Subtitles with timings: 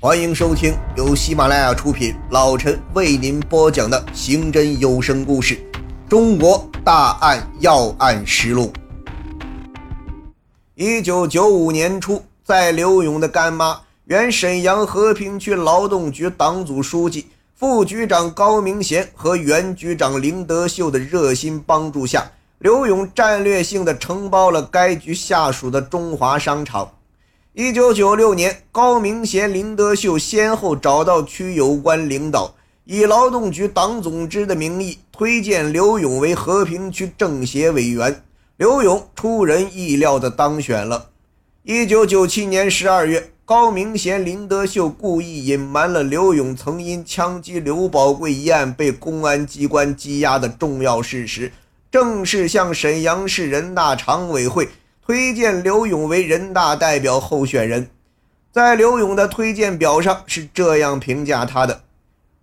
[0.00, 5.56] 欢迎收听由喜马拉雅出品，老陈为您播讲的刑侦有声故事
[6.08, 8.72] 《中国大案要案实录》。
[10.76, 17.26] 一九九五年初，在刘勇的干妈、原沈阳和平区劳动局党组书记、
[17.56, 22.24] 副局长高明贤和原局长林德秀的热心帮助下，
[22.60, 26.88] 刘勇战略性的承包了该局下属的中华商场。
[27.60, 32.54] 一九九六年，高明贤、林德秀先后找到区有关领导，
[32.84, 38.22] 以劳动局党总支的名义推荐刘勇为和平区政协委员。
[38.58, 41.10] 刘勇出人意料地当选了。
[41.64, 51.50] 一九九七年十二月，高明贤、林德秀故意隐瞒了刘勇曾因枪击刘宝贵一案被公安机关羁押的重要事实，
[51.90, 54.68] 正式向沈阳市人大常委会。
[55.08, 57.88] 推荐刘勇为人大代表候选人，
[58.52, 61.80] 在刘勇的推荐表上是这样评价他的：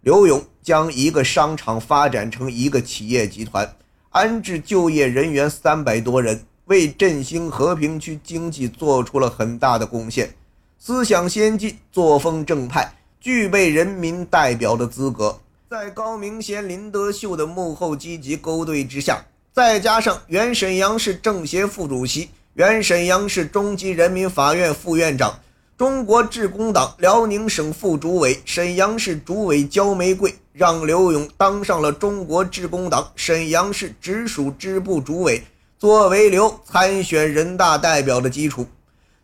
[0.01, 3.71] 刘勇将一个商场发展成一个企业集团，
[4.09, 10.33] 安置就业人员三百多人，为振兴和平区经济做出了很大的贡献，
[10.79, 15.39] 思想先进，作风正派，具备人民代表的资格。
[15.69, 22.31] 在高明贤、林德秀的幕后积极勾兑之下，再加上原沈阳市政协副主席。
[22.55, 25.41] 原沈阳市中级人民法院副院长、
[25.77, 35.43] 中国致公党辽宁省副主委、沈阳市主委焦玫瑰，让刘勇当上了中国致公党沈阳市直属支部主委，
[35.77, 38.65] 作为刘参选人大代表的基础。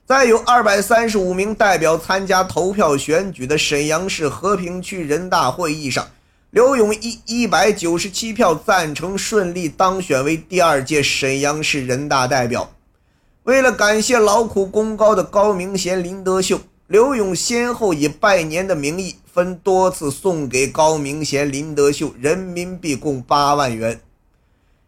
[0.05, 6.05] 在有二百三十五名代表参加投票选举的沈阳市和平区人大会议上，
[6.49, 12.69] 刘勇以一百九十七票赞成，顺利当选为第二届沈阳市人大代表。
[13.43, 23.99] 为了感谢劳苦功高的高明贤、林德秀，刘勇先后以拜年的名义，分多次送给高明贤、林德秀人民币共八万元。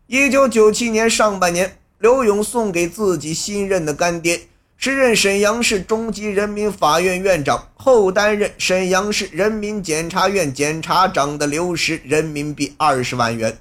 [0.05, 4.41] 一九九七年上半年，刘勇送给自己新任的干爹，
[4.77, 13.57] 时任沈阳市中级人民法院院长，后担任沈阳市人民检察院检察长的刘石人民币二十万元。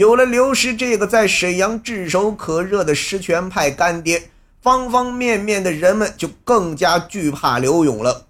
[0.00, 4.30] 有了刘石这个在沈阳炙手可热的实权派干爹，
[4.62, 8.26] 方方面面的人们就更加惧怕刘勇了。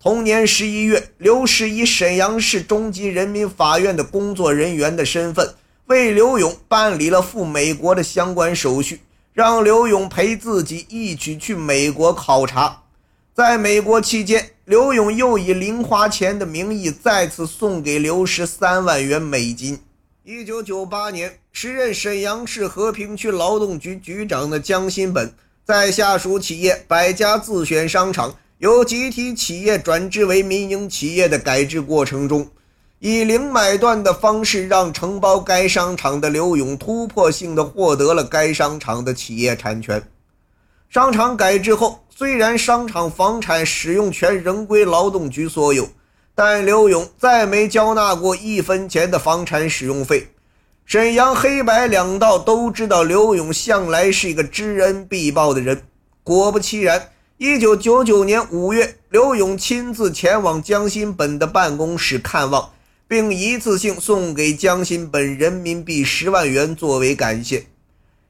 [0.00, 9.02] 同年十一月，刘石以沈阳市中级人民法院的工作人员的身份，为刘勇办理了赴美国的相关手续，
[9.34, 12.84] 让刘勇陪自己一起去美国考察。
[13.34, 19.78] 在美国期间，刘勇又以零花钱的名义再次送给刘石三万元美金。
[20.24, 25.34] 一九九八年，时任沈阳市和平区劳动局局长的江新本，
[25.64, 32.48] 在下属企业百家自选商场由集体企业转制为民营企业的改制过程中，
[33.00, 40.00] 以零买断的方式让承包该商场的刘勇突破性的获得了该商场的企业产权。
[40.88, 45.88] 商场改制后，虽然商场房产使用权仍归劳动局所有。
[46.34, 50.28] 但刘勇再没交纳过一分钱的房产使用费。
[50.84, 55.82] 沈阳黑白两道都知道刘勇向来是一个知恩必报的人。
[56.22, 62.70] 果不其然，一九九九年五月，刘勇亲自前往江新本的办公室看望，
[63.06, 67.66] 并一次性送给江新本人民币十万元作为感谢。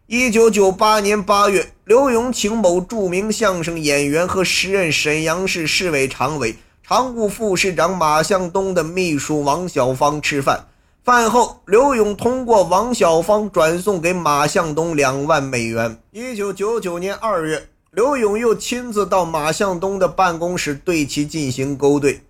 [0.07, 6.57] 一九九八年八月，刘勇请某著名相声演员和时任沈阳市市委常委。
[6.95, 10.67] 常务副市长马向东的秘书王小芳吃饭，
[11.03, 15.97] 饭后刘勇通过王小芳转送给马向东两万美元。
[16.11, 22.21] 一九九九年二月，刘勇又亲自到马向东的办公室对其进行勾兑。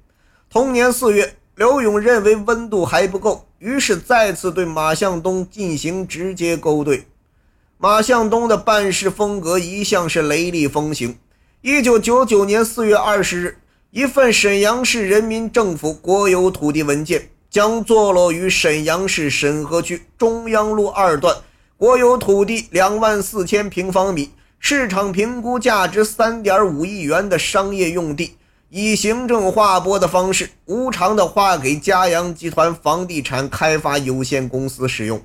[0.48, 7.08] 同年四月，刘勇认为温度还不够，于是再次对马向东进行直接勾兑。
[7.78, 11.18] 马向东的办事风格一向是雷厉风行。
[11.62, 13.58] 一九九九年四月二十日。
[13.92, 21.36] 一份沈阳市人民政府国有土地文件，将坐落于沈阳市沈河区中央路二段
[21.76, 28.38] 国有土地两万四千平方米，市场评估价值三点五亿元的商业用地，
[28.70, 35.20] 以行政划拨的方式无偿的划给嘉阳集团房地产开发有限公司使用。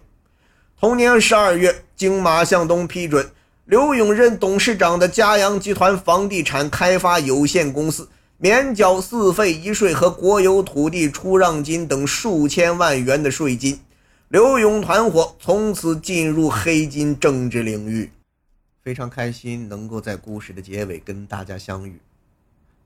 [0.78, 3.32] 同年十二月，经马向东批准，
[3.64, 8.10] 刘勇任董事长的嘉阳集团房地产开发有限公司。
[8.40, 13.80] 免缴四费一税和国有土地出让金等数千万元的税金，
[14.28, 18.12] 刘勇团伙从此进入黑金政治领域。
[18.84, 22.00] 非常开心能够在故事的结尾跟大家相遇。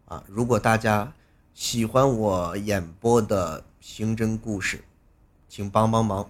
[0.06, 1.12] 啊，如果大家
[1.54, 4.81] 喜欢我演播的刑侦故事，
[5.50, 6.30] 请帮帮忙，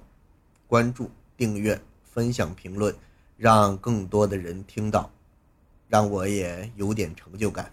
[0.67, 1.79] 关注、订阅、
[2.11, 2.93] 分享、评论，
[3.37, 5.11] 让更多的人听到，
[5.87, 7.71] 让我也有点成就感。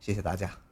[0.00, 0.65] 谢谢大家。